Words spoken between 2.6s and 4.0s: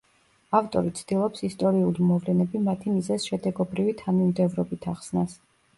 მათი მიზეზ-შედეგობრივი